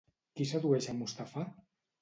[0.39, 1.49] Qui sedueix a Mustafà?